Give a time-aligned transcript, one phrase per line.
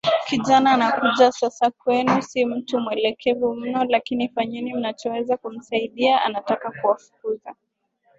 [0.27, 7.55] kijana anakuja sasa kwenu Si mtu mwelekevu mno lakini fanyeni mnachoweza kumsaidia anataka kuwafukuza